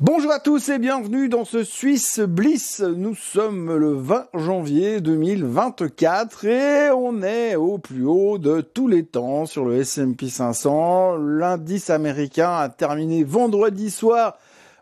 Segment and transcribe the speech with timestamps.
[0.00, 2.80] Bonjour à tous et bienvenue dans ce Suisse Bliss.
[2.80, 9.04] Nous sommes le 20 janvier 2024 et on est au plus haut de tous les
[9.04, 11.18] temps sur le S&P 500.
[11.18, 14.36] L'indice américain a terminé vendredi soir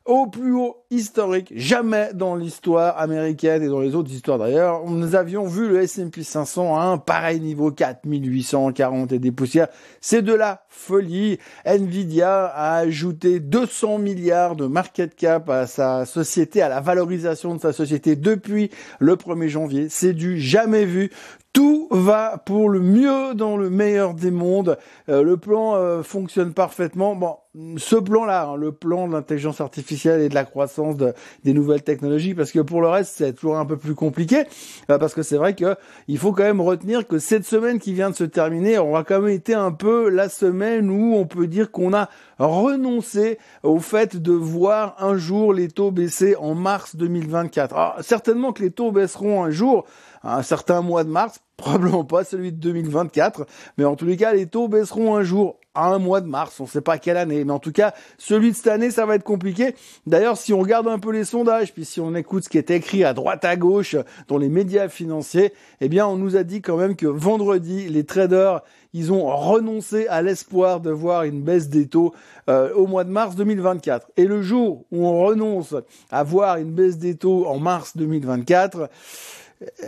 [0.04, 1.52] au plus haut historique.
[1.54, 6.22] Jamais dans l'histoire américaine et dans les autres histoires d'ailleurs, nous avions vu le S&P
[6.22, 9.68] 500 à un pareil niveau 4840 et des poussières.
[10.00, 11.38] C'est de la folie.
[11.64, 17.60] Nvidia a ajouté 200 milliards de market cap à sa société, à la valorisation de
[17.60, 19.88] sa société depuis le 1er janvier.
[19.88, 21.10] C'est du jamais vu.
[21.52, 24.78] Tout va pour le mieux dans le meilleur des mondes.
[25.10, 27.14] Euh, le plan euh, fonctionne parfaitement.
[27.14, 27.36] Bon,
[27.76, 32.34] ce plan-là, hein, le plan de l'intelligence artificielle et de la croissance des nouvelles technologies,
[32.34, 34.44] parce que pour le reste, c'est toujours un peu plus compliqué,
[34.88, 35.76] euh, parce que c'est vrai que
[36.08, 39.20] il faut quand même retenir que cette semaine qui vient de se terminer aura quand
[39.20, 44.16] même été un peu la semaine où on peut dire qu'on a renoncé au fait
[44.16, 47.74] de voir un jour les taux baisser en mars 2024.
[47.74, 49.84] Alors, certainement que les taux baisseront un jour,
[50.22, 53.46] un certain mois de mars, probablement pas celui de 2024,
[53.76, 56.64] mais en tous les cas, les taux baisseront un jour un mois de mars, on
[56.64, 59.14] ne sait pas quelle année, mais en tout cas, celui de cette année, ça va
[59.14, 59.74] être compliqué.
[60.06, 62.70] D'ailleurs, si on regarde un peu les sondages, puis si on écoute ce qui est
[62.70, 63.96] écrit à droite à gauche
[64.28, 68.04] dans les médias financiers, eh bien, on nous a dit quand même que vendredi, les
[68.04, 68.62] traders,
[68.92, 72.12] ils ont renoncé à l'espoir de voir une baisse des taux
[72.50, 74.10] euh, au mois de mars 2024.
[74.16, 75.74] Et le jour où on renonce
[76.10, 78.90] à voir une baisse des taux en mars 2024,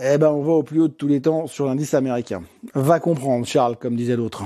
[0.01, 2.43] eh ben, on va au plus haut de tous les temps sur l'indice américain.
[2.73, 4.45] Va comprendre, Charles, comme disait l'autre.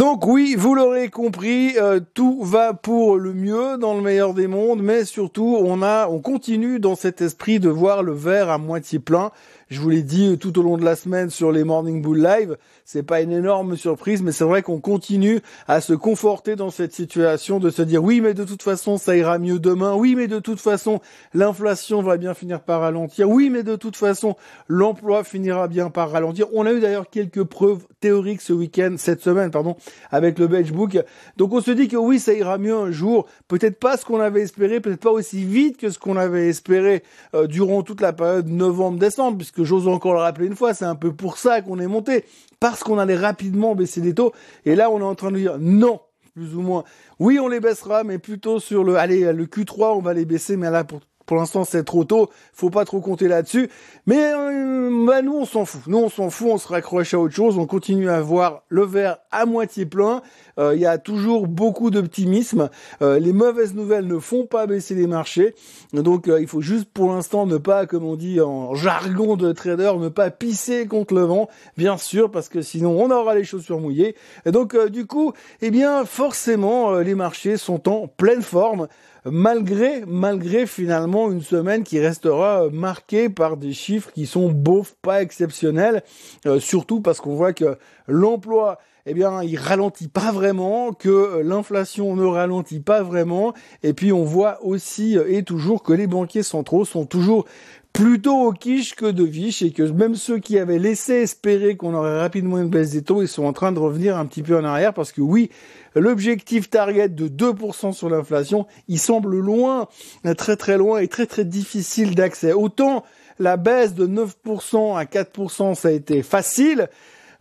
[0.00, 4.46] Donc oui, vous l'aurez compris, euh, tout va pour le mieux dans le meilleur des
[4.46, 8.56] mondes, mais surtout on a, on continue dans cet esprit de voir le verre à
[8.56, 9.30] moitié plein.
[9.70, 12.56] Je vous l'ai dit tout au long de la semaine sur les Morning Bull Live,
[12.84, 16.92] c'est pas une énorme surprise, mais c'est vrai qu'on continue à se conforter dans cette
[16.92, 19.94] situation de se dire oui, mais de toute façon ça ira mieux demain.
[19.94, 21.00] Oui, mais de toute façon
[21.34, 23.30] l'inflation va bien finir par ralentir.
[23.30, 24.34] Oui, mais de toute façon
[24.66, 26.48] l'emploi finira bien par ralentir.
[26.52, 29.76] On a eu d'ailleurs quelques preuves théoriques ce week-end, cette semaine, pardon,
[30.10, 30.98] avec le Benchbook.
[31.36, 33.28] Donc on se dit que oui, ça ira mieux un jour.
[33.46, 37.04] Peut-être pas ce qu'on avait espéré, peut-être pas aussi vite que ce qu'on avait espéré
[37.36, 40.94] euh, durant toute la période novembre-décembre, puisque j'ose encore le rappeler une fois, c'est un
[40.94, 42.24] peu pour ça qu'on est monté,
[42.58, 44.32] parce qu'on allait rapidement baisser les taux.
[44.64, 46.00] Et là, on est en train de dire non,
[46.34, 46.84] plus ou moins.
[47.18, 50.56] Oui, on les baissera, mais plutôt sur le, allez, le Q3, on va les baisser,
[50.56, 51.00] mais là, pour
[51.30, 52.28] pour l'instant, c'est trop tôt.
[52.52, 53.70] Faut pas trop compter là-dessus.
[54.04, 55.82] Mais euh, bah, nous, on s'en fout.
[55.86, 56.48] Nous, on s'en fout.
[56.50, 57.56] On se raccroche à autre chose.
[57.56, 60.22] On continue à voir le verre à moitié plein.
[60.58, 62.68] Euh, il y a toujours beaucoup d'optimisme.
[63.00, 65.54] Euh, les mauvaises nouvelles ne font pas baisser les marchés.
[65.92, 69.92] Donc, il faut juste pour l'instant ne pas, comme on dit en jargon de trader,
[70.00, 73.78] ne pas pisser contre le vent, bien sûr, parce que sinon on aura les chaussures
[73.78, 74.16] mouillées.
[74.46, 75.32] Et donc, du coup,
[75.62, 78.88] eh bien, forcément, les marchés sont en pleine forme
[79.24, 85.22] malgré, malgré finalement une semaine qui restera marquée par des chiffres qui sont beaufs, pas
[85.22, 86.02] exceptionnels,
[86.46, 87.76] euh, surtout parce qu'on voit que
[88.06, 94.12] l'emploi eh bien, il ralentit pas vraiment, que l'inflation ne ralentit pas vraiment, et puis
[94.12, 97.46] on voit aussi euh, et toujours que les banquiers centraux sont toujours
[97.92, 101.94] plutôt au quiche que de viche et que même ceux qui avaient laissé espérer qu'on
[101.94, 104.56] aurait rapidement une baisse des taux, ils sont en train de revenir un petit peu
[104.56, 105.50] en arrière parce que oui,
[105.94, 109.88] l'objectif target de 2% sur l'inflation, il semble loin,
[110.36, 112.52] très très loin et très très difficile d'accès.
[112.52, 113.04] Autant
[113.38, 116.88] la baisse de 9% à 4%, ça a été facile,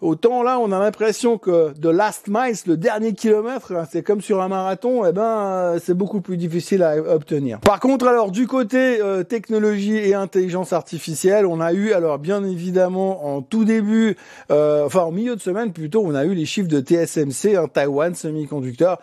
[0.02, 4.22] Autant là, on a l'impression que de last mile, le dernier kilomètre, hein, c'est comme
[4.22, 7.60] sur un marathon, eh ben euh, c'est beaucoup plus difficile à obtenir.
[7.60, 12.46] Par contre, alors du côté euh, technologie et intelligence artificielle, on a eu alors bien
[12.46, 14.16] évidemment en tout début,
[14.52, 17.68] euh, enfin en milieu de semaine plutôt, on a eu les chiffres de TSMC, un
[17.68, 19.00] Taiwan Semiconductor,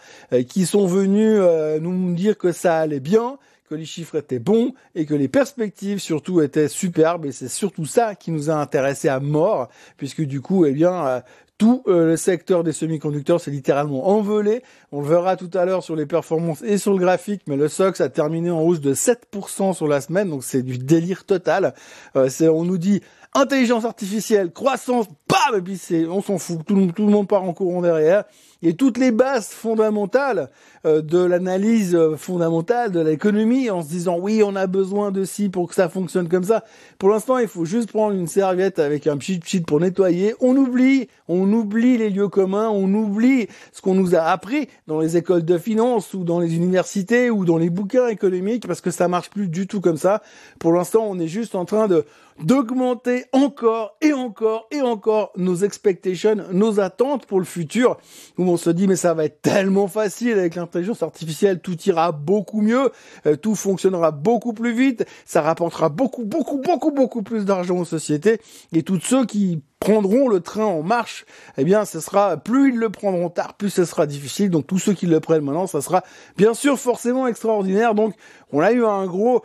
[0.49, 1.41] qui sont venus
[1.81, 5.99] nous dire que ça allait bien que les chiffres étaient bons et que les perspectives
[5.99, 10.41] surtout étaient superbes et c'est surtout ça qui nous a intéressé à mort puisque du
[10.41, 11.21] coup eh bien euh,
[11.59, 14.63] tout euh, le secteur des semi-conducteurs s'est littéralement envolé.
[14.93, 17.69] On le verra tout à l'heure sur les performances et sur le graphique, mais le
[17.69, 21.75] SOX a terminé en hausse de 7% sur la semaine, donc c'est du délire total.
[22.15, 23.01] Euh, on nous dit
[23.37, 27.43] intelligence artificielle, croissance, bam, et puis c'est, on s'en fout, tout, tout, le monde part
[27.43, 28.25] en courant derrière.
[28.63, 30.51] Et toutes les bases fondamentales
[30.87, 35.25] euh, de l'analyse euh, fondamentale de l'économie, en se disant oui, on a besoin de
[35.25, 36.65] ci pour que ça fonctionne comme ça.
[36.99, 40.35] Pour l'instant, il faut juste prendre une serviette avec un petit pchit pour nettoyer.
[40.41, 45.01] On oublie, on oublie les lieux communs, on oublie ce qu'on nous a appris dans
[45.01, 48.91] les écoles de finance ou dans les universités ou dans les bouquins économiques parce que
[48.91, 50.23] ça marche plus du tout comme ça.
[50.59, 52.07] Pour l'instant, on est juste en train de
[52.43, 57.99] d'augmenter encore et encore et encore nos expectations, nos attentes pour le futur,
[58.39, 62.13] où on se dit mais ça va être tellement facile avec l'intelligence artificielle, tout ira
[62.13, 62.91] beaucoup mieux,
[63.27, 67.85] euh, tout fonctionnera beaucoup plus vite, ça rapportera beaucoup, beaucoup, beaucoup, beaucoup plus d'argent aux
[67.85, 68.41] sociétés,
[68.73, 71.27] et tous ceux qui prendront le train en marche,
[71.59, 74.51] eh bien, ce sera, plus ils le prendront tard, plus ce sera difficile.
[74.51, 76.03] Donc, tous ceux qui le prennent maintenant, ça sera
[76.37, 77.95] bien sûr forcément extraordinaire.
[77.95, 78.15] Donc,
[78.53, 79.43] on a eu un gros,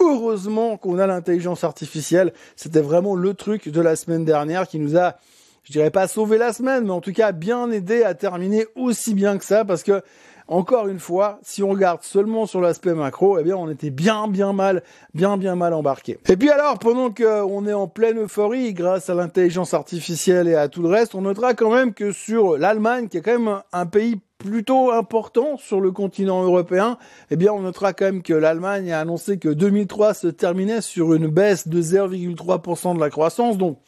[0.00, 2.32] heureusement qu'on a l'intelligence artificielle.
[2.56, 5.16] C'était vraiment le truc de la semaine dernière qui nous a,
[5.64, 9.14] je dirais pas sauvé la semaine, mais en tout cas bien aidé à terminer aussi
[9.14, 10.02] bien que ça parce que
[10.50, 14.26] encore une fois, si on regarde seulement sur l'aspect macro, eh bien, on était bien,
[14.26, 14.82] bien mal,
[15.14, 16.18] bien, bien mal embarqué.
[16.28, 20.68] Et puis alors, pendant qu'on est en pleine euphorie grâce à l'intelligence artificielle et à
[20.68, 23.86] tout le reste, on notera quand même que sur l'Allemagne, qui est quand même un
[23.86, 26.96] pays plutôt important sur le continent européen,
[27.30, 31.14] eh bien, on notera quand même que l'Allemagne a annoncé que 2003 se terminait sur
[31.14, 33.58] une baisse de 0,3% de la croissance.
[33.58, 33.78] Donc,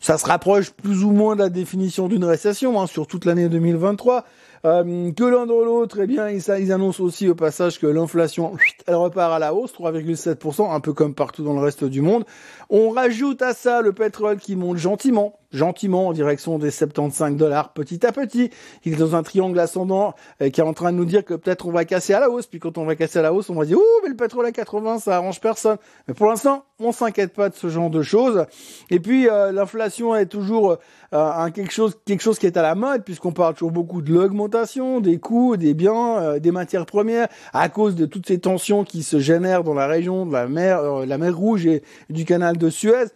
[0.00, 3.48] ça se rapproche plus ou moins de la définition d'une récession hein, sur toute l'année
[3.48, 4.24] 2023.
[4.64, 8.56] Euh, que l'un dans l'autre, eh bien, ils, ils, annoncent aussi au passage que l'inflation,
[8.88, 12.24] elle repart à la hausse, 3,7%, un peu comme partout dans le reste du monde.
[12.68, 17.72] On rajoute à ça le pétrole qui monte gentiment, gentiment en direction des 75 dollars
[17.72, 18.50] petit à petit.
[18.84, 21.34] Il est dans un triangle ascendant euh, qui est en train de nous dire que
[21.34, 22.46] peut-être on va casser à la hausse.
[22.46, 24.46] Puis quand on va casser à la hausse, on va dire ouh mais le pétrole
[24.46, 25.76] à 80 ça arrange personne.
[26.08, 28.46] Mais pour l'instant, on s'inquiète pas de ce genre de choses.
[28.90, 30.76] Et puis euh, l'inflation est toujours euh,
[31.12, 34.12] un quelque chose quelque chose qui est à la mode puisqu'on parle toujours beaucoup de
[34.12, 39.02] l'augmentation des coûts des biens, des matières premières à cause de toutes ces tensions qui
[39.02, 42.70] se génèrent dans la région de la mer la mer Rouge et du canal de
[42.70, 43.06] Suez.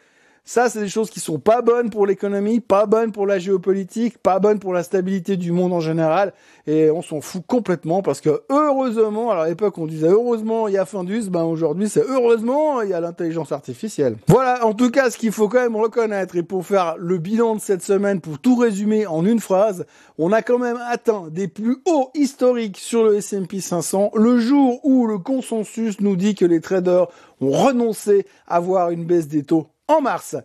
[0.53, 4.19] Ça, c'est des choses qui sont pas bonnes pour l'économie, pas bonnes pour la géopolitique,
[4.19, 6.33] pas bonnes pour la stabilité du monde en général.
[6.67, 10.75] Et on s'en fout complètement parce que heureusement, alors à l'époque on disait heureusement il
[10.75, 14.17] y a Findus, ben aujourd'hui c'est heureusement il y a l'intelligence artificielle.
[14.27, 17.55] Voilà, en tout cas ce qu'il faut quand même reconnaître et pour faire le bilan
[17.55, 19.87] de cette semaine, pour tout résumer en une phrase,
[20.19, 24.81] on a quand même atteint des plus hauts historiques sur le S&P 500 le jour
[24.85, 27.07] où le consensus nous dit que les traders
[27.41, 29.69] ont renoncé à voir une baisse des taux
[29.99, 30.37] en mars.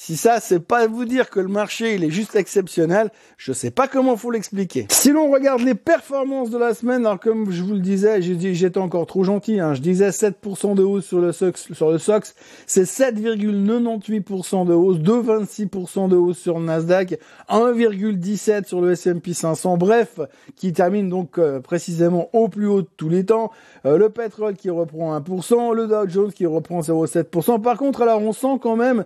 [0.00, 3.72] Si ça, c'est pas vous dire que le marché, il est juste exceptionnel, je sais
[3.72, 4.86] pas comment faut l'expliquer.
[4.90, 8.36] Si l'on regarde les performances de la semaine, alors comme je vous le disais, j'ai
[8.36, 11.90] dit, j'étais encore trop gentil, hein, je disais 7% de hausse sur le SOX, sur
[11.90, 12.36] le SOX,
[12.68, 17.18] c'est 7,98% de hausse, 2,26% de hausse sur le Nasdaq,
[17.50, 20.20] 1,17 sur le S&P 500, bref,
[20.54, 23.50] qui termine donc euh, précisément au plus haut de tous les temps,
[23.84, 27.60] euh, le pétrole qui reprend 1%, le Dow Jones qui reprend 0,7%.
[27.60, 29.04] Par contre, alors on sent quand même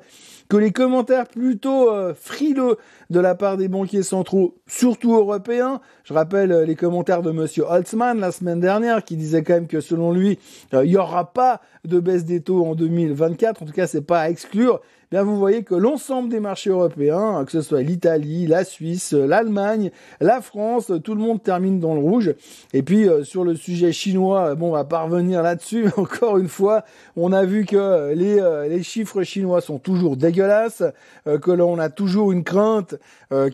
[0.53, 2.77] que les commentaires plutôt euh, frileux
[3.09, 7.65] de la part des banquiers centraux, surtout européens, je rappelle euh, les commentaires de monsieur
[7.67, 10.39] Holtzman la semaine dernière qui disait quand même que selon lui,
[10.75, 14.03] euh, il n'y aura pas de baisse des taux en 2024, en tout cas c'est
[14.03, 14.83] pas à exclure,
[15.13, 19.91] bien vous voyez que l'ensemble des marchés européens, que ce soit l'Italie, la Suisse, l'Allemagne,
[20.23, 22.35] la France, tout le monde termine dans le rouge.
[22.73, 25.89] Et puis euh, sur le sujet chinois, bon, on va pas revenir là-dessus.
[25.99, 30.83] Encore une fois, on a vu que les, euh, les chiffres chinois sont toujours dégueulasses,
[31.27, 32.95] euh, que l'on a toujours une crainte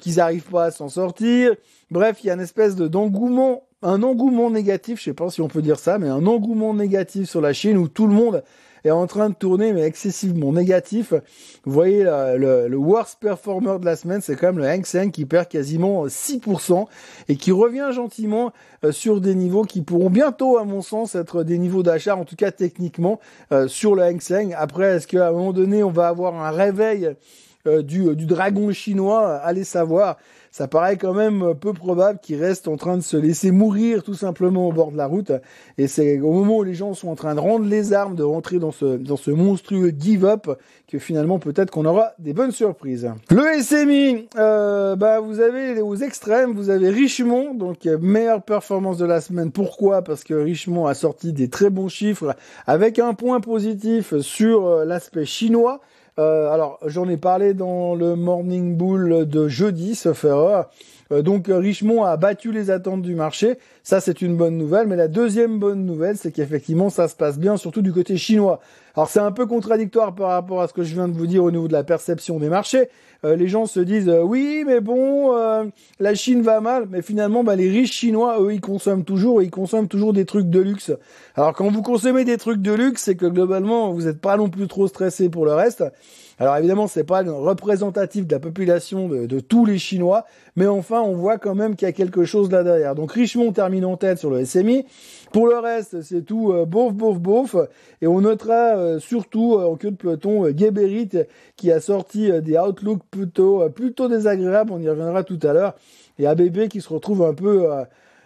[0.00, 1.54] qu'ils n'arrivent pas à s'en sortir.
[1.90, 5.40] Bref, il y a une espèce de d'engouement un engouement négatif, je sais pas si
[5.40, 8.42] on peut dire ça, mais un engouement négatif sur la Chine où tout le monde
[8.84, 11.12] est en train de tourner, mais excessivement négatif.
[11.64, 15.26] Vous voyez, le, worst performer de la semaine, c'est quand même le Hang Seng qui
[15.26, 16.86] perd quasiment 6%
[17.28, 18.52] et qui revient gentiment
[18.84, 22.24] euh, sur des niveaux qui pourront bientôt, à mon sens, être des niveaux d'achat, en
[22.24, 23.20] tout cas techniquement,
[23.52, 24.54] euh, sur le Hang Seng.
[24.56, 27.14] Après, est-ce qu'à un moment donné, on va avoir un réveil
[27.68, 30.16] euh, du, du dragon chinois Allez savoir
[30.50, 34.14] ça paraît quand même peu probable qu'il reste en train de se laisser mourir tout
[34.14, 35.32] simplement au bord de la route.
[35.76, 38.22] Et c'est au moment où les gens sont en train de rendre les armes, de
[38.22, 40.48] rentrer dans ce, dans ce monstrueux give-up,
[40.88, 43.10] que finalement peut-être qu'on aura des bonnes surprises.
[43.30, 49.04] Le SMI, euh, bah vous avez aux extrêmes, vous avez Richemont, donc meilleure performance de
[49.04, 49.52] la semaine.
[49.52, 50.02] Pourquoi?
[50.02, 52.34] Parce que Richemont a sorti des très bons chiffres
[52.66, 55.80] avec un point positif sur euh, l'aspect chinois.
[56.18, 60.68] Euh, alors, j'en ai parlé dans le Morning Bull de jeudi, sauf erreur.
[61.12, 64.96] Euh, donc Richemont a battu les attentes du marché, ça c'est une bonne nouvelle, mais
[64.96, 68.60] la deuxième bonne nouvelle c'est qu'effectivement ça se passe bien, surtout du côté chinois.
[68.94, 71.44] Alors c'est un peu contradictoire par rapport à ce que je viens de vous dire
[71.44, 72.88] au niveau de la perception des marchés.
[73.24, 75.32] Euh, les gens se disent oui mais bon
[76.00, 79.50] la Chine va mal, mais finalement bah, les riches chinois eux ils consomment toujours ils
[79.50, 80.92] consomment toujours des trucs de luxe.
[81.34, 84.48] Alors quand vous consommez des trucs de luxe c'est que globalement vous n'êtes pas non
[84.48, 85.84] plus trop stressé pour le reste.
[86.40, 91.00] Alors évidemment, c'est pas représentatif de la population de, de, tous les Chinois, mais enfin,
[91.00, 92.94] on voit quand même qu'il y a quelque chose là derrière.
[92.94, 94.84] Donc Richemont termine en tête sur le SMI.
[95.32, 97.56] Pour le reste, c'est tout euh, bof, bof, bof.
[98.00, 101.10] Et on notera euh, surtout en queue de peloton Geberit
[101.56, 104.72] qui a sorti des outlooks plutôt, plutôt désagréables.
[104.72, 105.74] On y reviendra tout à l'heure.
[106.18, 107.68] Et ABB qui se retrouve un peu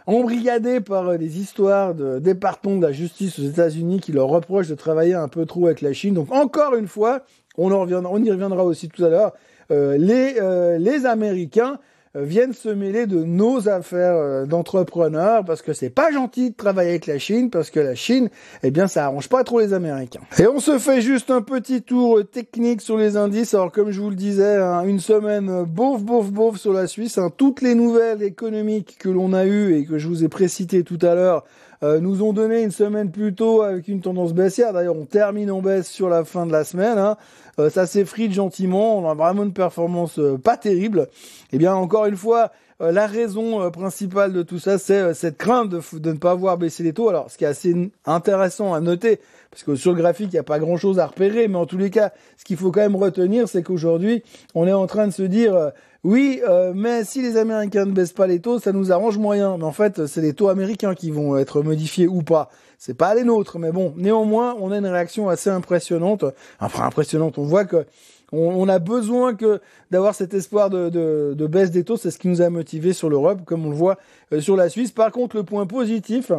[0.07, 4.75] embrigadés par les histoires de, des de la justice aux États-Unis qui leur reprochent de
[4.75, 6.15] travailler un peu trop avec la Chine.
[6.15, 7.23] Donc encore une fois,
[7.59, 9.33] on, en reviendra, on y reviendra aussi tout à l'heure,
[9.71, 11.77] euh, les, euh, les Américains euh,
[12.15, 16.91] viennent se mêler de nos affaires euh, d'entrepreneurs parce que c'est pas gentil de travailler
[16.91, 18.29] avec la Chine parce que la Chine,
[18.63, 20.21] eh bien, ça arrange pas trop les Américains.
[20.39, 23.55] Et on se fait juste un petit tour technique sur les indices.
[23.55, 27.19] Alors, comme je vous le disais, hein, une semaine bof, bof, bof sur la Suisse.
[27.19, 27.31] Hein.
[27.37, 30.99] toutes les nouvelles économiques que l'on a eues et que je vous ai précitées tout
[31.03, 31.45] à l'heure
[31.83, 34.73] euh, nous ont donné une semaine plus tôt avec une tendance baissière.
[34.73, 36.97] D'ailleurs, on termine en baisse sur la fin de la semaine.
[36.97, 37.17] Hein.
[37.59, 38.99] Euh, ça s'effrite gentiment.
[38.99, 41.09] On a vraiment une performance euh, pas terrible.
[41.53, 45.81] Eh bien, encore une fois, la raison principale de tout ça, c'est cette crainte de,
[45.99, 47.09] de, ne pas voir baisser les taux.
[47.09, 49.21] Alors, ce qui est assez intéressant à noter,
[49.53, 51.79] parce que sur le graphique, il n'y a pas grand-chose à repérer, mais en tous
[51.79, 54.25] les cas, ce qu'il faut quand même retenir, c'est qu'aujourd'hui,
[54.57, 55.71] on est en train de se dire,
[56.05, 59.57] oui, euh, mais si les Américains ne baissent pas les taux, ça nous arrange moyen.
[59.57, 62.51] Mais en fait, c'est les taux américains qui vont être modifiés ou pas.
[62.77, 66.25] C'est pas les nôtres, mais bon, néanmoins, on a une réaction assez impressionnante.
[66.59, 67.39] Enfin, impressionnante.
[67.39, 67.87] On voit que
[68.33, 71.99] on, a besoin que d'avoir cet espoir de, de, baisse des taux.
[71.99, 73.99] C'est ce qui nous a motivé sur l'Europe, comme on le voit
[74.33, 74.91] euh, sur la Suisse.
[74.91, 76.33] Par contre, le point positif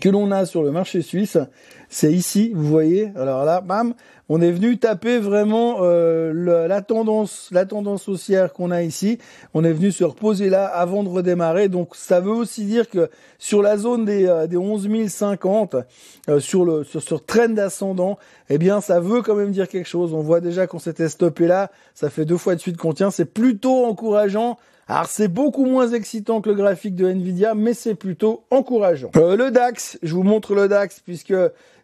[0.00, 1.38] que l'on a sur le marché suisse,
[1.94, 3.12] c'est ici, vous voyez.
[3.14, 3.94] Alors là, bam,
[4.28, 9.18] on est venu taper vraiment euh, la tendance, la tendance haussière qu'on a ici.
[9.54, 11.68] On est venu se reposer là avant de redémarrer.
[11.68, 15.76] Donc ça veut aussi dire que sur la zone des, euh, des 11 050,
[16.28, 18.18] euh, sur le sur, sur trend ascendant,
[18.50, 20.14] eh bien ça veut quand même dire quelque chose.
[20.14, 23.12] On voit déjà qu'on s'était stoppé là, ça fait deux fois de suite qu'on tient.
[23.12, 24.58] C'est plutôt encourageant.
[24.86, 29.10] Alors c'est beaucoup moins excitant que le graphique de Nvidia, mais c'est plutôt encourageant.
[29.16, 31.34] Euh, le DAX, je vous montre le DAX puisque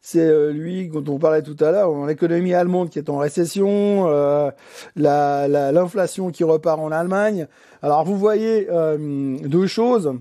[0.00, 4.08] c'est euh, lui dont on parlait tout à l'heure, l'économie allemande qui est en récession,
[4.08, 4.50] euh,
[4.96, 7.46] l'inflation qui repart en Allemagne.
[7.82, 10.14] Alors vous voyez deux choses.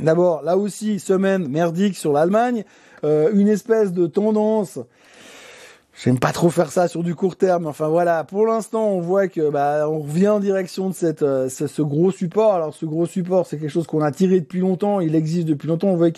[0.00, 2.64] D'abord, là aussi, semaine merdique sur l'Allemagne,
[3.02, 4.78] une espèce de tendance
[6.02, 7.66] J'aime pas trop faire ça sur du court terme.
[7.66, 11.48] Enfin voilà, pour l'instant, on voit que bah on revient en direction de cette euh,
[11.48, 12.54] ce, gros support.
[12.54, 14.98] Alors ce gros support, c'est quelque chose qu'on a tiré depuis longtemps.
[14.98, 15.88] Il existe depuis longtemps.
[15.88, 16.10] On voit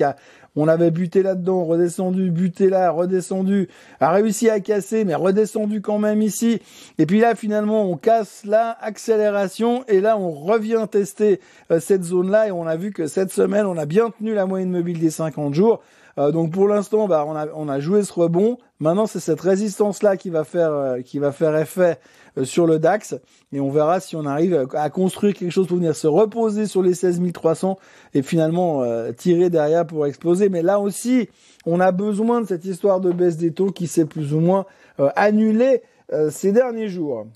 [0.56, 3.68] qu'on avait buté là-dedans, redescendu, buté là, redescendu,
[4.00, 6.62] a réussi à casser, mais redescendu quand même ici.
[6.96, 12.04] Et puis là, finalement, on casse la accélération et là, on revient tester euh, cette
[12.04, 14.98] zone-là et on a vu que cette semaine, on a bien tenu la moyenne mobile
[14.98, 15.82] des 50 jours.
[16.18, 18.58] Euh, donc pour l'instant, bah, on, a, on a joué ce rebond.
[18.80, 21.98] Maintenant, c'est cette résistance-là qui va faire euh, qui va faire effet
[22.38, 23.14] euh, sur le DAX
[23.52, 26.82] et on verra si on arrive à construire quelque chose pour venir se reposer sur
[26.82, 27.78] les 16 300
[28.14, 28.82] et finalement
[29.16, 30.48] tirer derrière pour exploser.
[30.48, 31.28] Mais là aussi,
[31.64, 34.66] on a besoin de cette histoire de baisse des taux qui s'est plus ou moins
[35.14, 35.82] annulée
[36.30, 37.26] ces derniers jours.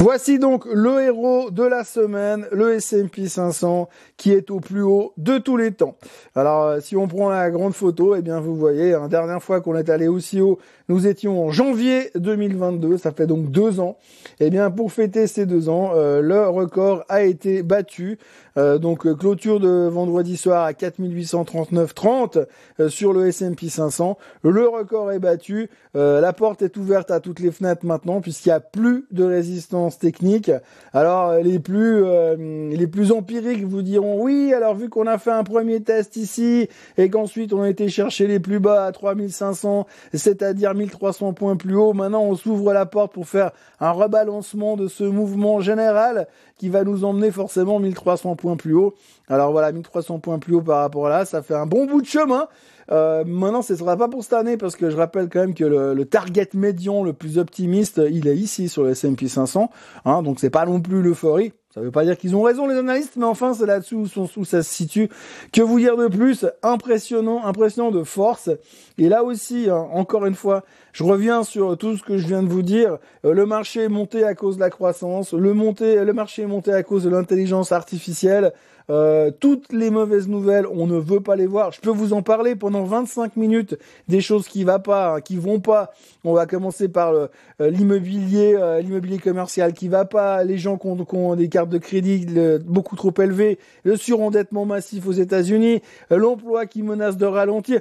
[0.00, 5.12] Voici donc le héros de la semaine, le S&P 500, qui est au plus haut
[5.16, 5.96] de tous les temps.
[6.36, 9.60] Alors, euh, si on prend la grande photo, eh bien, vous voyez, la dernière fois
[9.60, 13.98] qu'on est allé aussi haut, nous étions en janvier 2022, ça fait donc deux ans.
[14.38, 18.20] Eh bien, pour fêter ces deux ans, euh, le record a été battu.
[18.56, 22.46] Euh, donc, clôture de vendredi soir à 4839,30
[22.88, 24.16] sur le S&P 500.
[24.42, 25.68] Le record est battu.
[25.94, 29.87] la porte est ouverte à toutes les fenêtres maintenant, puisqu'il n'y a plus de résistance
[29.96, 30.50] technique.
[30.92, 32.36] Alors les plus euh,
[32.70, 36.68] les plus empiriques vous diront oui, alors vu qu'on a fait un premier test ici
[36.98, 41.76] et qu'ensuite on a été chercher les plus bas à 3500, c'est-à-dire 1300 points plus
[41.76, 46.26] haut, maintenant on s'ouvre la porte pour faire un rebalancement de ce mouvement général
[46.58, 48.94] qui va nous emmener forcément 1300 points plus haut.
[49.28, 52.00] Alors voilà, 1300 points plus haut par rapport à là, ça fait un bon bout
[52.00, 52.48] de chemin.
[52.90, 55.64] Euh, maintenant, ce sera pas pour cette année parce que je rappelle quand même que
[55.64, 59.70] le, target médian le plus optimiste, il est ici sur le S&P 500.
[60.04, 61.52] Hein, donc c'est pas non plus l'euphorie.
[61.74, 64.62] Ça veut pas dire qu'ils ont raison les analystes, mais enfin c'est là-dessous où, ça
[64.62, 65.10] se situe.
[65.52, 66.46] Que vous dire de plus?
[66.62, 68.48] Impressionnant, impressionnant de force.
[68.96, 72.42] Et là aussi, hein, encore une fois, je reviens sur tout ce que je viens
[72.42, 72.96] de vous dire.
[73.26, 75.34] Euh, le marché est monté à cause de la croissance.
[75.34, 78.54] Le, monté, le marché est monté à cause de l'intelligence artificielle.
[78.90, 81.72] Euh, toutes les mauvaises nouvelles, on ne veut pas les voir.
[81.72, 83.78] Je peux vous en parler pendant 25 minutes
[84.08, 85.92] des choses qui va pas, hein, qui vont pas.
[86.24, 87.26] On va commencer par euh,
[87.60, 92.26] l'immobilier, euh, l'immobilier commercial qui va pas, les gens qui ont, des cartes de crédit
[92.64, 97.80] beaucoup trop élevées, le surendettement massif aux États-Unis, l'emploi qui menace de ralentir.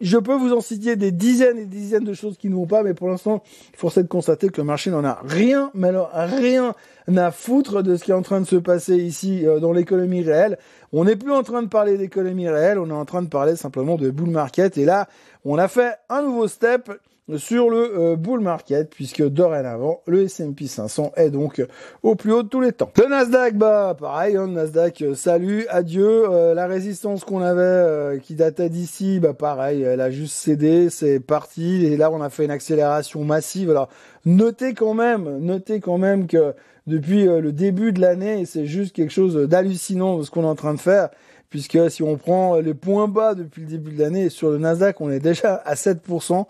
[0.00, 2.66] Je peux vous en citer des dizaines et des dizaines de choses qui ne vont
[2.66, 5.88] pas, mais pour l'instant, il faut de constater que le marché n'en a rien, mais
[5.88, 6.74] alors rien
[7.16, 10.22] à foutre de ce qui est en train de se passer ici euh, dans l'économie
[10.22, 10.58] réelle.
[10.92, 13.56] On n'est plus en train de parler d'économie réelle, on est en train de parler
[13.56, 14.78] simplement de bull market.
[14.78, 15.08] Et là,
[15.44, 16.90] on a fait un nouveau step
[17.36, 21.64] sur le euh, bull market puisque dorénavant le S&P 500 est donc
[22.02, 22.90] au plus haut de tous les temps.
[22.98, 28.34] Le Nasdaq bah pareil hein, Nasdaq euh, salut adieu euh, la résistance qu'on avait qui
[28.34, 32.44] datait d'ici bah pareil elle a juste cédé c'est parti et là on a fait
[32.44, 33.88] une accélération massive alors
[34.26, 36.54] notez quand même notez quand même que
[36.86, 40.74] depuis le début de l'année c'est juste quelque chose d'hallucinant ce qu'on est en train
[40.74, 41.08] de faire
[41.54, 45.00] puisque si on prend les points bas depuis le début de l'année, sur le Nasdaq,
[45.00, 46.46] on est déjà à 7%,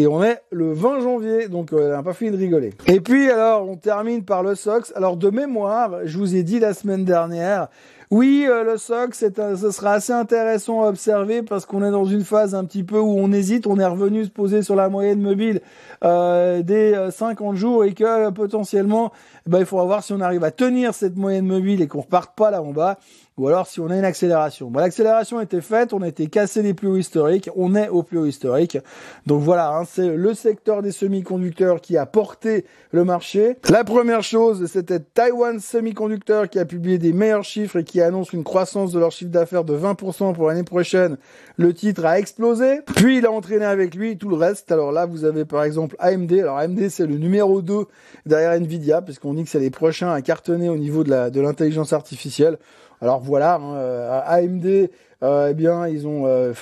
[0.00, 2.72] et on est le 20 janvier, donc euh, on n'a pas fini de rigoler.
[2.88, 4.92] Et puis alors, on termine par le SOX.
[4.96, 7.68] Alors de mémoire, je vous ai dit la semaine dernière,
[8.10, 12.24] oui, euh, le SOX, ce sera assez intéressant à observer parce qu'on est dans une
[12.24, 15.20] phase un petit peu où on hésite, on est revenu se poser sur la moyenne
[15.20, 15.60] mobile
[16.02, 19.12] euh, des 50 jours et que potentiellement,
[19.46, 22.00] eh ben, il faudra voir si on arrive à tenir cette moyenne mobile et qu'on
[22.00, 22.98] reparte pas là en bas
[23.38, 24.70] ou alors si on a une accélération.
[24.70, 28.02] Bon, l'accélération était faite, on a été cassé des plus hauts historiques, on est au
[28.02, 28.78] plus haut historique.
[29.26, 33.56] Donc voilà, hein, c'est le secteur des semi-conducteurs qui a porté le marché.
[33.68, 38.32] La première chose, c'était Taiwan Semiconductor qui a publié des meilleurs chiffres et qui annonce
[38.32, 41.16] une croissance de leur chiffre d'affaires de 20% pour l'année prochaine.
[41.56, 42.80] Le titre a explosé.
[42.86, 44.70] Puis il a entraîné avec lui tout le reste.
[44.72, 46.32] Alors là, vous avez par exemple AMD.
[46.32, 47.84] Alors AMD, c'est le numéro 2
[48.26, 52.58] derrière Nvidia, puisqu'on dit que c'est les prochains à cartonner au niveau de l'intelligence artificielle.
[53.00, 54.90] Alors voilà, hein, euh, AMD,
[55.22, 56.52] euh, eh bien, ils ont euh,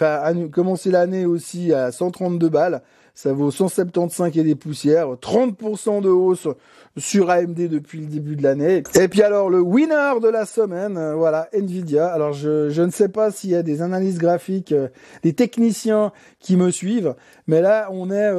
[0.52, 2.82] commencé l'année aussi à 132 balles.
[3.14, 6.48] Ça vaut 175 et des poussières, 30% de hausse
[6.98, 8.82] sur AMD depuis le début de l'année.
[8.94, 12.08] Et puis alors le winner de la semaine, voilà, Nvidia.
[12.08, 14.74] Alors je, je ne sais pas s'il y a des analyses graphiques,
[15.22, 17.14] des techniciens qui me suivent,
[17.46, 18.30] mais là on est,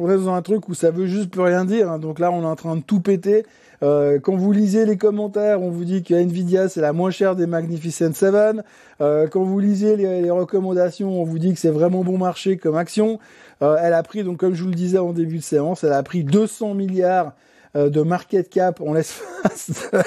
[0.00, 1.88] on est dans un truc où ça veut juste plus rien dire.
[1.88, 2.00] Hein.
[2.00, 3.44] Donc là on est en train de tout péter.
[3.82, 7.34] Euh, quand vous lisez les commentaires, on vous dit que Nvidia c'est la moins chère
[7.34, 8.62] des Magnificent Seven.
[9.00, 12.76] Euh, quand vous lisez les, recommandations, on vous dit que c'est vraiment bon marché comme
[12.76, 13.18] action.
[13.62, 15.92] Euh, elle a pris, donc comme je vous le disais en début de séance, elle
[15.92, 17.32] a pris 200 milliards
[17.76, 19.98] de market cap en l'espace de,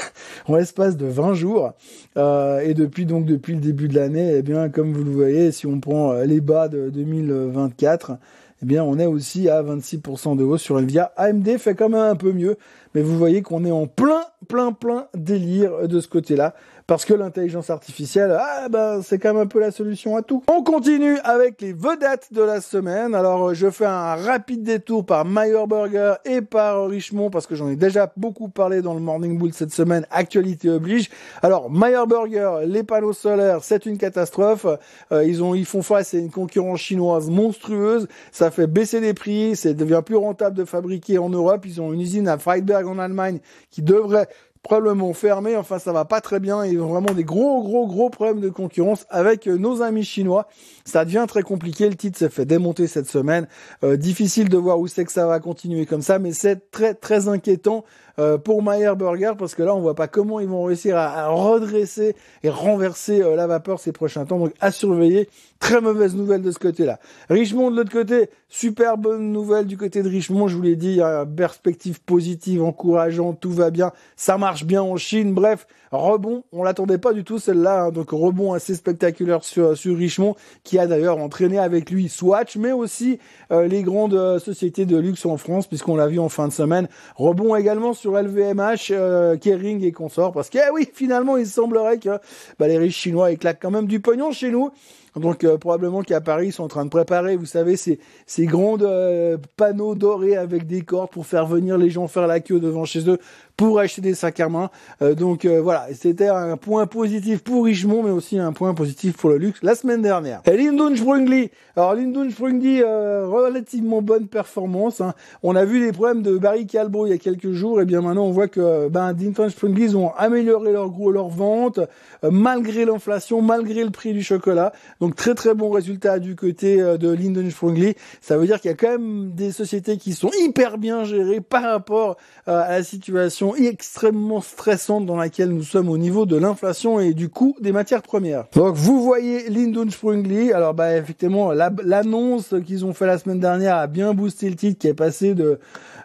[0.52, 1.72] en l'espace de 20 jours
[2.18, 5.54] euh, et depuis donc depuis le début de l'année eh bien comme vous le voyez
[5.54, 8.18] si on prend les bas de 2024
[8.64, 11.12] eh bien on est aussi à 26% de hausse sur Nvidia.
[11.18, 12.58] AMD fait quand même un peu mieux
[12.96, 16.54] mais vous voyez qu'on est en plein, plein, plein délire de ce côté-là
[16.88, 20.44] parce que l'intelligence artificielle, ah ben c'est quand même un peu la solution à tout.
[20.48, 23.16] On continue avec les vedettes de la semaine.
[23.16, 27.56] Alors euh, je fais un rapide détour par Meyer Burger et par Richemont parce que
[27.56, 30.06] j'en ai déjà beaucoup parlé dans le Morning Bull cette semaine.
[30.12, 31.10] Actualité oblige.
[31.42, 34.66] Alors Meyer Burger, les panneaux solaires, c'est une catastrophe.
[35.12, 38.08] Euh, ils ont, ils font face à une concurrence chinoise monstrueuse.
[38.32, 39.56] Ça fait baisser les prix.
[39.56, 41.66] Ça devient plus rentable de fabriquer en Europe.
[41.66, 44.28] Ils ont une usine à Freiberg en Allemagne qui devrait
[44.64, 45.56] probablement fermé.
[45.56, 46.66] Enfin, ça va pas très bien.
[46.66, 50.48] Ils ont vraiment des gros, gros, gros problèmes de concurrence avec euh, nos amis chinois.
[50.86, 51.88] Ça devient très compliqué.
[51.88, 53.48] Le titre s'est fait démonter cette semaine.
[53.84, 56.94] Euh, difficile de voir où c'est que ça va continuer comme ça, mais c'est très,
[56.94, 57.84] très inquiétant
[58.20, 61.28] euh, pour Meyer Burger parce que là on voit pas comment ils vont réussir à,
[61.30, 64.40] redresser et renverser euh, la vapeur ces prochains temps.
[64.40, 65.30] Donc à surveiller.
[65.60, 67.00] Très mauvaise nouvelle de ce côté-là.
[67.30, 70.50] Richmond de l'autre côté, super bonne nouvelle du côté de Richmond.
[70.50, 74.98] Je vous l'ai dit, une perspective positive, encourageante, tout va bien, ça marche bien en
[74.98, 75.34] Chine.
[75.34, 75.66] Bref,
[75.98, 77.84] rebond, on l'attendait pas du tout celle-là.
[77.84, 77.92] Hein.
[77.92, 82.72] donc rebond assez spectaculaire sur, sur Richmond qui a d'ailleurs entraîné avec lui Swatch, mais
[82.72, 83.20] aussi
[83.52, 86.88] euh, les grandes sociétés de luxe en France puisqu'on l'a vu en fin de semaine.
[87.16, 91.98] Rebond également sur LVMH, euh, Kering et consorts, parce que eh oui, finalement, il semblerait
[91.98, 92.20] que
[92.60, 94.72] bah, les riches chinois éclatent quand même du pognon chez nous.
[95.16, 98.46] Donc euh, probablement qu'à Paris, ils sont en train de préparer, vous savez, ces, ces
[98.46, 102.60] grands euh, panneaux dorés avec des cordes pour faire venir les gens faire la queue
[102.60, 103.20] devant chez eux
[103.56, 104.72] pour acheter des sacs à main.
[105.02, 109.30] Euh, donc voilà, c'était un point positif pour Richemont, mais aussi un point positif pour
[109.30, 110.42] le luxe la semaine dernière.
[110.46, 111.52] Et Lindun Sprungli.
[111.76, 115.02] Alors Lindun Sprungli, relativement bonne performance.
[115.02, 115.14] Hein.
[115.44, 118.02] On a vu les problèmes de Barry Calbo il y a quelques jours, et bien
[118.02, 121.80] maintenant on voit que ben, Lindun Sprungli, ont amélioré leur gros leur vente
[122.24, 124.74] malgré l'inflation, malgré le prix du chocolat.
[125.04, 127.96] Donc très très bon résultat du côté euh, de Linden Sprungli.
[128.22, 131.42] Ça veut dire qu'il y a quand même des sociétés qui sont hyper bien gérées
[131.42, 132.16] par rapport
[132.48, 137.14] euh, à la situation extrêmement stressante dans laquelle nous sommes au niveau de l'inflation et
[137.14, 138.46] du coût des matières premières.
[138.56, 140.54] Donc vous voyez Linden Sprungli.
[140.54, 144.80] Alors bah effectivement l'annonce qu'ils ont fait la semaine dernière a bien boosté le titre
[144.80, 145.60] qui est passé de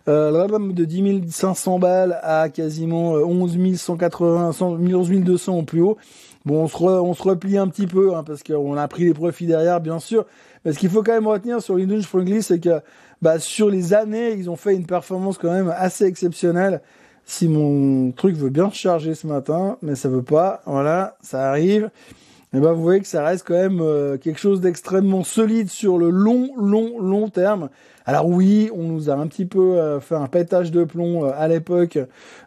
[0.09, 5.99] euh, de 10 500 balles à quasiment 11 180, 11 200 au plus haut.
[6.49, 9.13] Bon, on se, on se replie un petit peu hein, parce qu'on a pris les
[9.13, 10.25] profits derrière, bien sûr.
[10.65, 12.81] Mais ce qu'il faut quand même retenir sur Lindon Sprungly, c'est que
[13.21, 16.81] bah, sur les années, ils ont fait une performance quand même assez exceptionnelle.
[17.27, 21.91] Si mon truc veut bien charger ce matin, mais ça veut pas, voilà, ça arrive.
[22.55, 25.69] Et eh ben vous voyez que ça reste quand même euh, quelque chose d'extrêmement solide
[25.69, 27.69] sur le long, long, long terme.
[28.09, 31.33] Alors oui, on nous a un petit peu euh, fait un pétage de plomb euh,
[31.37, 31.99] à l'époque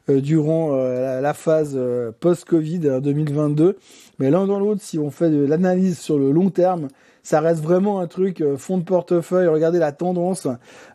[0.08, 1.80] durant la, phase
[2.20, 3.78] post-Covid 2022,
[4.18, 6.88] mais l'un dans l'autre, si on fait de l'analyse sur le long terme,
[7.24, 9.48] ça reste vraiment un truc euh, fond de portefeuille.
[9.48, 10.48] Regardez la tendance.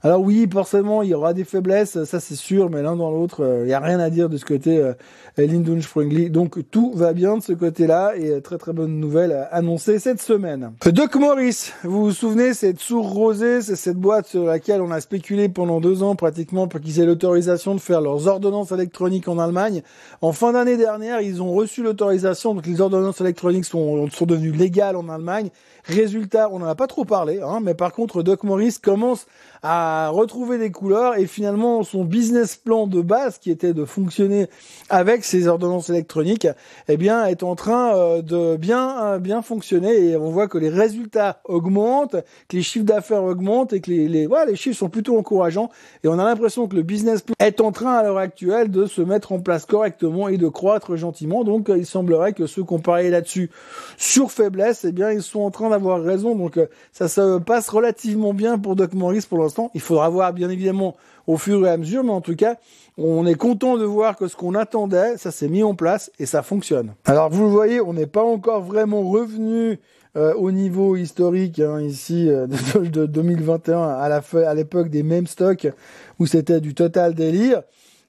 [0.03, 3.45] Alors oui, forcément, il y aura des faiblesses, ça c'est sûr, mais l'un dans l'autre,
[3.45, 4.93] euh, il n'y a rien à dire de ce côté euh,
[5.39, 5.79] Lindun.
[6.31, 10.73] Donc tout va bien de ce côté-là et très très bonne nouvelle annoncée cette semaine.
[10.85, 15.01] Doc Morris, vous vous souvenez, cette sourd rosée, c'est cette boîte sur laquelle on a
[15.01, 19.39] spéculé pendant deux ans pratiquement pour qu'ils aient l'autorisation de faire leurs ordonnances électroniques en
[19.39, 19.83] Allemagne.
[20.23, 24.53] En fin d'année dernière, ils ont reçu l'autorisation, donc les ordonnances électroniques sont, sont devenues
[24.53, 25.51] légales en Allemagne.
[25.85, 26.16] Résultat,
[26.51, 29.27] on n'en a pas trop parlé, hein, mais par contre, Doc Morris commence
[29.63, 34.49] à retrouver des couleurs et finalement son business plan de base qui était de fonctionner
[34.89, 36.49] avec ces ordonnances électroniques,
[36.89, 40.59] eh bien, est en train euh, de bien euh, bien fonctionner et on voit que
[40.59, 42.17] les résultats augmentent,
[42.49, 45.71] que les chiffres d'affaires augmentent et que les les, les chiffres sont plutôt encourageants
[46.05, 48.87] et on a l'impression que le business plan est en train à l'heure actuelle de
[48.87, 51.45] se mettre en place correctement et de croître gentiment.
[51.45, 53.51] Donc, il semblerait que ceux qui ont parlé là-dessus
[53.97, 56.35] sur faiblesse, eh bien, ils sont en train avoir raison.
[56.35, 59.71] Donc euh, ça se passe relativement bien pour Doc Morris pour l'instant.
[59.75, 62.57] Il faudra voir bien évidemment au fur et à mesure, mais en tout cas,
[62.97, 66.27] on est content de voir que ce qu'on attendait, ça s'est mis en place et
[66.27, 66.95] ça fonctionne.
[67.05, 69.79] Alors vous le voyez, on n'est pas encore vraiment revenu
[70.17, 75.27] euh, au niveau historique hein, ici euh, de, 2021 à la à l'époque des mêmes
[75.27, 75.69] stocks
[76.19, 77.63] où c'était du total délire.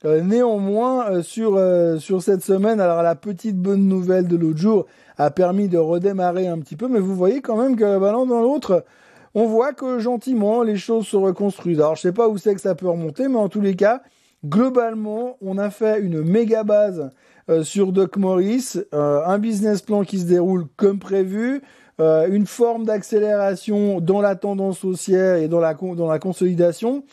[0.03, 1.59] Néanmoins, sur
[1.99, 4.85] sur cette semaine, alors la petite bonne nouvelle de l'autre jour,
[5.17, 6.87] a permis de redémarrer un petit peu.
[6.87, 8.85] Mais vous voyez quand même que l'un dans l'autre,
[9.33, 11.79] on voit que gentiment les choses se reconstruisent.
[11.79, 14.01] Alors je sais pas où c'est que ça peut remonter, mais en tous les cas,
[14.45, 17.11] globalement, on a fait une méga base
[17.49, 21.61] euh, sur Doc Morris, euh, un business plan qui se déroule comme prévu,
[21.99, 27.03] euh, une forme d'accélération dans la tendance haussière et dans la, dans la consolidation.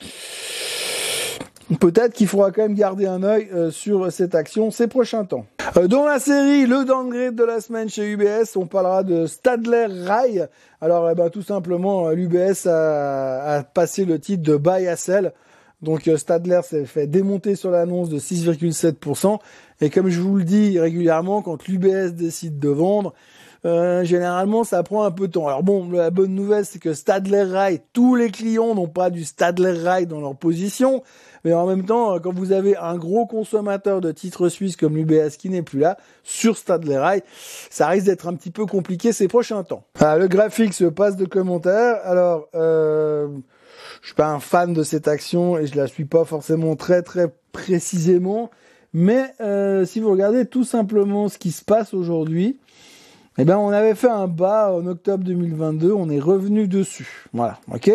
[1.81, 5.47] Peut-être qu'il faudra quand même garder un œil sur cette action ces prochains temps.
[5.77, 9.87] Euh, dans la série, le downgrade de la semaine chez UBS, on parlera de Stadler
[9.89, 10.47] Rail.
[10.81, 14.97] Alors, eh ben, tout simplement, euh, l'UBS a, a, passé le titre de buy à
[14.97, 15.33] sell.
[15.83, 19.39] Donc, euh, Stadler s'est fait démonter sur l'annonce de 6,7%.
[19.81, 23.13] Et comme je vous le dis régulièrement, quand l'UBS décide de vendre,
[23.64, 25.46] euh, généralement, ça prend un peu de temps.
[25.46, 29.24] Alors bon, la bonne nouvelle, c'est que Stadler Rail, tous les clients n'ont pas du
[29.24, 31.03] Stadler Rail dans leur position.
[31.44, 35.37] Mais en même temps, quand vous avez un gros consommateur de titres suisses comme l'UBS
[35.38, 37.22] qui n'est plus là, sur Stadler Rail,
[37.70, 39.85] ça risque d'être un petit peu compliqué ces prochains temps.
[40.00, 42.00] Ah, le graphique se passe de commentaires.
[42.05, 43.29] Alors, euh,
[44.03, 47.03] je suis pas un fan de cette action et je la suis pas forcément très
[47.03, 48.50] très précisément.
[48.92, 52.59] Mais euh, si vous regardez tout simplement ce qui se passe aujourd'hui,
[53.37, 57.27] eh ben, on avait fait un bas en octobre 2022, on est revenu dessus.
[57.33, 57.90] Voilà, ok?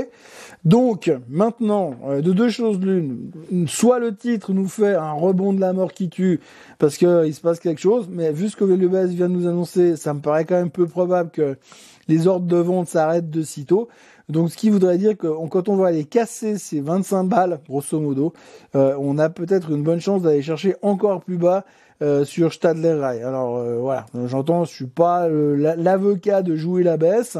[0.65, 3.31] Donc, maintenant, euh, de deux choses l'une,
[3.67, 6.41] soit le titre nous fait un rebond de la mort qui tue,
[6.77, 10.13] parce qu'il se passe quelque chose, mais vu ce que vient de nous annoncer, ça
[10.13, 11.55] me paraît quand même peu probable que
[12.09, 13.87] les ordres de vente s'arrêtent de sitôt.
[14.29, 17.99] Donc, ce qui voudrait dire que quand on va aller casser ces 25 balles, grosso
[17.99, 18.33] modo,
[18.75, 21.65] euh, on a peut-être une bonne chance d'aller chercher encore plus bas
[22.03, 23.23] euh, sur Stadler Rail.
[23.23, 27.37] Alors euh, voilà, j'entends, je suis pas l'avocat de jouer la baisse,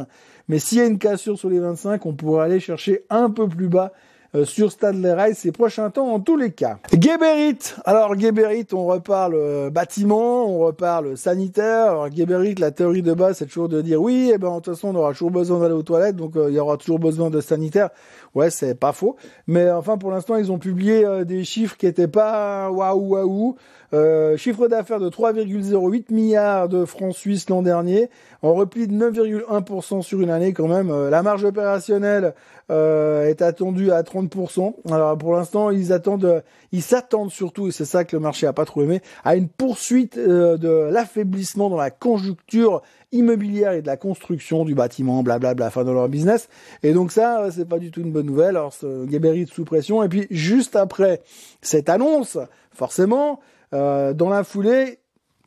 [0.48, 3.48] mais s'il y a une cassure sur les 25, on pourrait aller chercher un peu
[3.48, 3.94] plus bas
[4.36, 6.78] euh, sur Stadler Rail ces prochains temps en tous les cas.
[6.94, 11.92] Geberit, alors Geberit, on reparle bâtiment, on reparle sanitaire.
[11.92, 14.56] Alors Geberit, la théorie de base, c'est toujours de dire oui, et eh ben de
[14.56, 17.30] toute façon on aura toujours besoin d'aller aux toilettes, donc il y aura toujours besoin
[17.30, 17.90] de sanitaire.
[18.36, 19.16] Ouais, c'est pas faux.
[19.48, 23.56] Mais enfin, pour l'instant, ils ont publié des chiffres qui étaient pas waouh waouh.
[23.92, 28.10] Euh, chiffre d'affaires de 3,08 milliards de francs suisses l'an dernier,
[28.44, 30.92] en repli de 9,1% sur une année quand même.
[30.92, 32.36] Euh, la marge opérationnelle
[32.70, 34.76] euh, est attendue à 30%.
[34.92, 38.54] Alors pour l'instant, ils attendent, ils s'attendent surtout, et c'est ça que le marché a
[38.54, 43.98] pas trop aimé, à une poursuite de l'affaiblissement dans la conjoncture immobilière et de la
[43.98, 46.50] construction du bâtiment, blablabla, enfin dans leur business.
[46.84, 48.56] Et donc ça, c'est pas du tout une bonne nouvelle.
[48.58, 50.04] Alors, Gaberit sous pression.
[50.04, 51.22] Et puis juste après
[51.62, 52.38] cette annonce,
[52.72, 53.40] forcément,
[53.74, 55.00] euh, dans la foulée,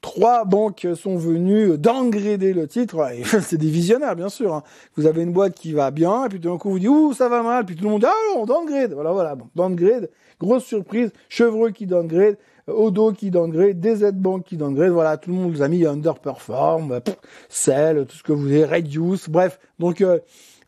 [0.03, 3.09] trois banques sont venues downgrader le titre.
[3.40, 4.55] C'est des visionnaires, bien sûr.
[4.55, 4.62] Hein.
[4.96, 7.14] Vous avez une boîte qui va bien, et puis tout d'un coup, vous dites, ouh,
[7.14, 8.92] ça va mal, puis tout le monde dit, ah, on downgrade.
[8.92, 12.37] Voilà, voilà, bon, downgrade, grosse surprise, Chevreux qui downgrade,
[12.68, 17.01] Odo qui downgrade, DZ Bank qui downgrade, voilà, tout le monde vous a mis underperform,
[17.48, 19.59] sell, tout ce que vous voulez, reduce, bref.
[19.79, 20.05] Donc,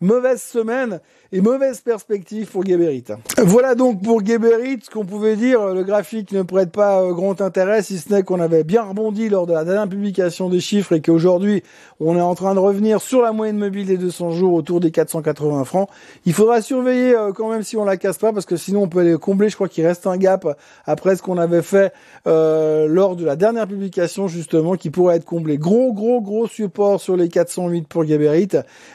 [0.01, 1.01] mauvaise semaine
[1.35, 3.07] et mauvaise perspective pour Geberit.
[3.39, 5.67] Voilà donc pour Geberit ce qu'on pouvait dire.
[5.75, 9.29] Le graphique ne prête pas euh, grand intérêt, si ce n'est qu'on avait bien rebondi
[9.29, 11.65] lors de la dernière publication des chiffres et qu'aujourd'hui,
[11.99, 14.93] on est en train de revenir sur la moyenne mobile des 200 jours autour des
[14.93, 15.89] 480 francs.
[16.25, 18.89] Il faudra surveiller euh, quand même si on la casse pas parce que sinon on
[18.89, 19.49] peut aller combler.
[19.49, 20.47] Je crois qu'il reste un gap
[20.87, 21.93] après ce qu'on avait fait
[22.29, 25.59] euh, lors de la dernière publication justement qui pourrait être comblé.
[25.59, 28.51] Gros gros gros support sur les 408 pour Geberit.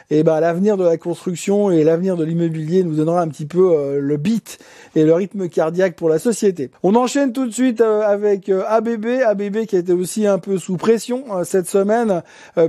[0.10, 3.74] Et ben l'avenir de la construction et l'avenir de l'immobilier nous donnera un petit peu
[3.74, 4.60] euh, le beat
[4.96, 6.72] et le rythme cardiaque pour la société.
[6.84, 10.40] On enchaîne tout de suite euh, avec ABB, euh, ABB qui a été aussi un
[10.40, 12.22] peu sous pression cette semaine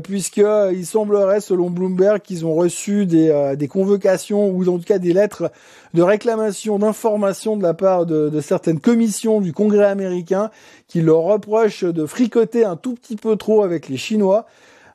[0.03, 0.43] puisque
[0.73, 5.51] il semblerait selon Bloomberg qu'ils ont reçu des, convocations ou en tout cas des lettres
[5.95, 10.51] de réclamation d'informations de la part de, certaines commissions du Congrès américain
[10.89, 14.47] qui leur reprochent de fricoter un tout petit peu trop avec les Chinois.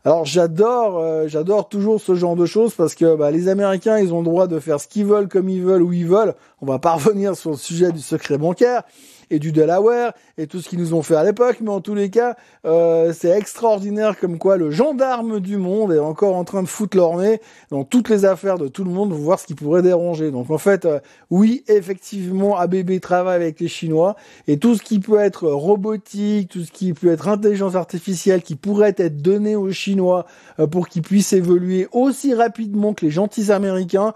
[0.05, 4.13] Alors j'adore, euh, j'adore toujours ce genre de choses parce que bah, les Américains, ils
[4.13, 6.35] ont le droit de faire ce qu'ils veulent, comme ils veulent, où ils veulent.
[6.61, 8.83] On va pas revenir sur le sujet du secret bancaire
[9.29, 11.95] et du Delaware et tout ce qu'ils nous ont fait à l'époque, mais en tous
[11.95, 12.35] les cas,
[12.65, 16.97] euh, c'est extraordinaire comme quoi le gendarme du monde est encore en train de foutre
[16.97, 19.81] leur nez dans toutes les affaires de tout le monde pour voir ce qui pourrait
[19.81, 20.31] déranger.
[20.31, 24.15] Donc en fait, euh, oui, effectivement, ABB travaille avec les Chinois
[24.47, 28.55] et tout ce qui peut être robotique, tout ce qui peut être intelligence artificielle qui
[28.55, 30.25] pourrait être donné aux Chinois
[30.59, 34.13] euh, pour qu'ils puissent évoluer aussi rapidement que les gentils Américains,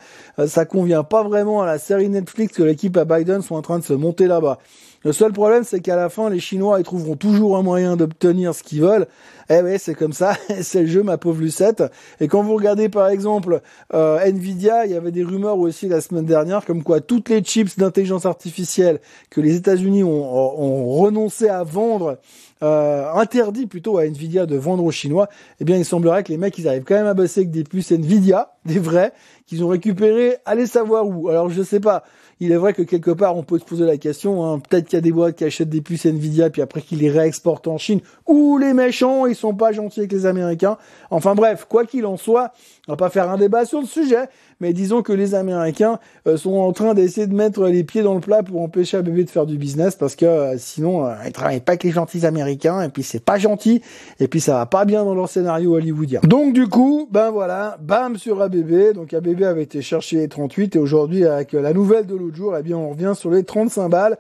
[0.48, 3.80] ça convient pas vraiment à la série Netflix que l'équipe à Biden sont en train
[3.80, 4.60] de se monter là-bas.
[5.04, 8.54] Le seul problème, c'est qu'à la fin, les Chinois, ils trouveront toujours un moyen d'obtenir
[8.54, 9.08] ce qu'ils veulent.
[9.50, 11.84] Eh ouais, c'est comme ça, c'est le jeu, ma pauvre Lucette.
[12.20, 13.62] Et quand vous regardez, par exemple,
[13.94, 17.42] euh, Nvidia, il y avait des rumeurs aussi la semaine dernière, comme quoi toutes les
[17.42, 22.20] chips d'intelligence artificielle que les États-Unis ont, renoncé à vendre,
[22.62, 25.30] euh, interdit plutôt à Nvidia de vendre aux Chinois,
[25.62, 27.64] eh bien, il semblerait que les mecs, ils arrivent quand même à bosser avec des
[27.64, 29.14] puces Nvidia, des vrais,
[29.48, 31.30] qu'ils ont récupérés, allez savoir où.
[31.30, 32.04] Alors, je sais pas.
[32.42, 34.96] Il est vrai que quelque part, on peut se poser la question, hein, peut-être qu'il
[34.96, 37.78] y a des boîtes qui achètent des puces Nvidia, puis après qu'ils les réexportent en
[37.78, 40.78] Chine, ou les méchants, ils sont pas gentils avec les Américains.
[41.10, 42.54] Enfin bref, quoi qu'il en soit,
[42.90, 46.38] on va pas faire un débat sur le sujet, mais disons que les Américains euh,
[46.38, 49.30] sont en train d'essayer de mettre les pieds dans le plat pour empêcher ABB de
[49.30, 52.82] faire du business, parce que euh, sinon, euh, ils travaillent pas avec les gentils Américains,
[52.82, 53.84] et puis c'est pas gentil,
[54.20, 56.22] et puis ça va pas bien dans leur scénario hollywoodien.
[56.24, 60.76] Donc du coup, ben voilà, bam sur ABB, donc ABB avait été chercher les 38,
[60.76, 63.88] et aujourd'hui, avec la nouvelle de l'autre jour, eh bien on revient sur les 35
[63.88, 64.18] balles,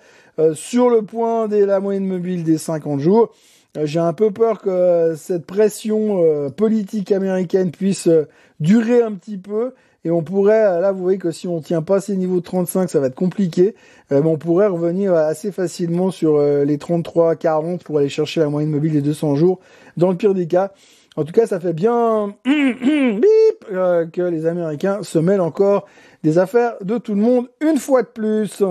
[0.53, 3.33] sur le point de la moyenne mobile des 50 jours.
[3.77, 8.27] Euh, j'ai un peu peur que cette pression euh, politique américaine puisse euh,
[8.59, 9.73] durer un petit peu.
[10.05, 12.89] Et on pourrait, là vous voyez que si on tient pas ces niveaux de 35,
[12.89, 13.75] ça va être compliqué.
[14.09, 18.93] mais on pourrait revenir assez facilement sur les 33-40 pour aller chercher la moyenne mobile
[18.93, 19.59] des 200 jours.
[19.97, 20.71] Dans le pire des cas,
[21.17, 25.85] en tout cas, ça fait bien que les Américains se mêlent encore
[26.23, 28.63] des affaires de tout le monde une fois de plus.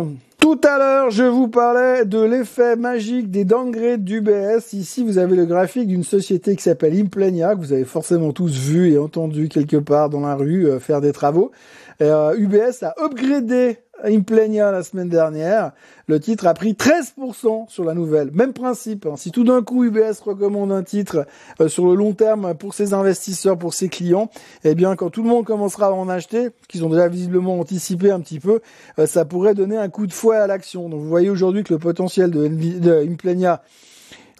[0.50, 4.72] Tout à l'heure, je vous parlais de l'effet magique des downgrades d'UBS.
[4.72, 8.56] Ici, vous avez le graphique d'une société qui s'appelle Implenia, que vous avez forcément tous
[8.56, 11.52] vu et entendu quelque part dans la rue euh, faire des travaux.
[12.00, 15.72] UBS euh, a upgradé Implenia la semaine dernière.
[16.06, 18.30] Le titre a pris 13% sur la nouvelle.
[18.32, 19.06] Même principe.
[19.06, 19.14] Hein.
[19.16, 21.26] Si tout d'un coup UBS recommande un titre
[21.61, 24.30] euh, sur le long terme pour ses investisseurs, pour ses clients,
[24.64, 28.11] eh bien quand tout le monde commencera à en acheter, qu'ils ont déjà visiblement anticipé
[28.11, 28.61] un petit peu,
[28.98, 30.88] euh, ça pourrait donner un coup de fouet à l'action.
[30.88, 33.62] Donc vous voyez aujourd'hui que le potentiel de, de Implenia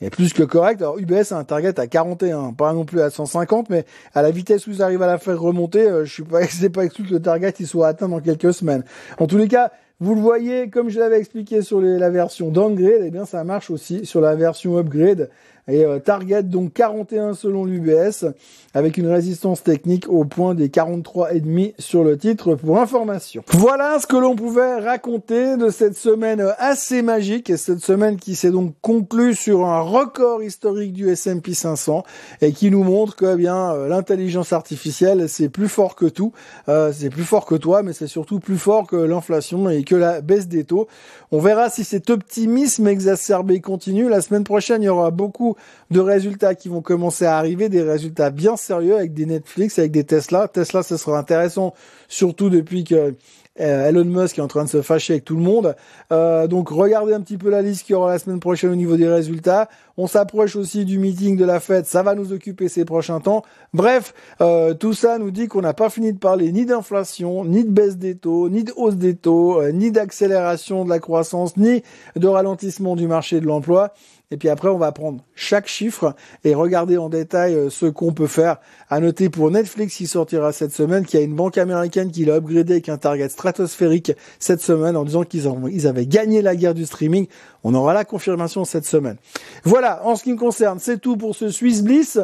[0.01, 0.81] est plus que correct.
[0.81, 3.85] Alors UBS a un target à 41, pas non plus à 150, mais
[4.15, 6.71] à la vitesse où ils arrivent à la faire remonter, euh, je suis pas, c'est
[6.71, 8.85] pas exclu que le target il soit atteint dans quelques semaines.
[9.19, 13.03] En tous les cas, vous le voyez, comme je l'avais expliqué sur la version downgrade,
[13.05, 15.29] eh bien ça marche aussi sur la version upgrade.
[15.69, 18.27] Et euh, target donc 41 selon l'UBS,
[18.73, 23.43] avec une résistance technique au point des 43,5 sur le titre pour information.
[23.49, 28.35] Voilà ce que l'on pouvait raconter de cette semaine assez magique, et cette semaine qui
[28.35, 32.03] s'est donc conclue sur un record historique du S&P 500,
[32.41, 36.33] et qui nous montre que eh bien euh, l'intelligence artificielle c'est plus fort que tout,
[36.69, 39.95] euh, c'est plus fort que toi, mais c'est surtout plus fort que l'inflation et que
[39.95, 40.89] la baisse des taux.
[41.31, 44.09] On verra si cet optimisme exacerbé continue.
[44.09, 45.57] La semaine prochaine, il y aura beaucoup
[45.91, 49.93] de résultats qui vont commencer à arriver, des résultats bien sérieux avec des Netflix, avec
[49.93, 50.49] des Tesla.
[50.49, 51.75] Tesla, ce sera intéressant,
[52.09, 53.15] surtout depuis que
[53.61, 55.75] euh, Elon Musk est en train de se fâcher avec tout le monde.
[56.13, 58.77] Euh, donc regardez un petit peu la liste qu'il y aura la semaine prochaine au
[58.77, 59.69] niveau des résultats.
[60.01, 63.43] On s'approche aussi du meeting de la fête, ça va nous occuper ces prochains temps.
[63.75, 67.65] Bref, euh, tout ça nous dit qu'on n'a pas fini de parler ni d'inflation, ni
[67.65, 71.57] de baisse des taux, ni de hausse des taux, euh, ni d'accélération de la croissance,
[71.57, 71.83] ni
[72.15, 73.93] de ralentissement du marché de l'emploi.
[74.31, 78.13] Et puis après, on va prendre chaque chiffre et regarder en détail euh, ce qu'on
[78.13, 78.59] peut faire.
[78.91, 82.27] À noter pour Netflix qui sortira cette semaine, qu'il y a une banque américaine qui
[82.27, 86.57] l'a upgradé avec un target stratosphérique cette semaine en disant qu'ils ils avaient gagné la
[86.57, 87.27] guerre du streaming.
[87.65, 89.17] On aura la confirmation cette semaine.
[89.65, 92.19] Voilà, en ce qui me concerne, c'est tout pour ce Swiss Bliss.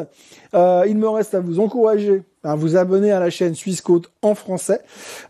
[0.53, 4.11] Euh, il me reste à vous encourager à vous abonner à la chaîne Suisse Côte
[4.21, 4.81] en français.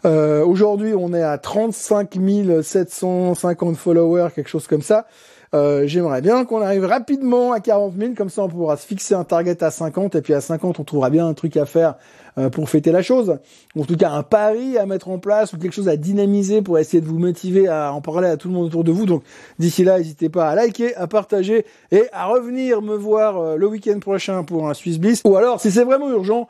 [0.05, 2.13] Euh, Aujourd'hui, on est à 35
[2.61, 5.07] 750 followers, quelque chose comme ça.
[5.53, 9.13] Euh, j'aimerais bien qu'on arrive rapidement à 40 000, comme ça on pourra se fixer
[9.13, 11.95] un target à 50, et puis à 50 on trouvera bien un truc à faire
[12.37, 13.37] euh, pour fêter la chose.
[13.77, 16.79] En tout cas un pari à mettre en place ou quelque chose à dynamiser pour
[16.79, 19.05] essayer de vous motiver à en parler à tout le monde autour de vous.
[19.05, 19.23] Donc
[19.59, 23.67] d'ici là, n'hésitez pas à liker, à partager et à revenir me voir euh, le
[23.67, 25.21] week-end prochain pour un Swiss Bliss.
[25.25, 26.47] Ou alors si c'est vraiment urgent,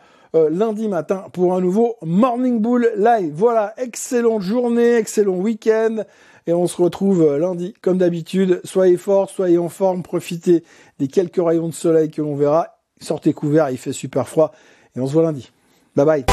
[0.51, 3.31] lundi matin pour un nouveau Morning Bull Live.
[3.33, 6.03] Voilà, excellente journée, excellent week-end.
[6.47, 8.61] Et on se retrouve euh, lundi, comme d'habitude.
[8.63, 10.63] Soyez forts, soyez en forme, profitez
[10.99, 12.77] des quelques rayons de soleil que l'on verra.
[13.01, 14.51] Sortez couverts, il fait super froid.
[14.95, 15.51] Et on se voit lundi.
[15.95, 16.25] Bye bye.